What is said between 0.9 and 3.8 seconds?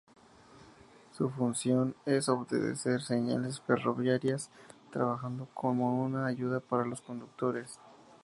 Su función es obedecer señales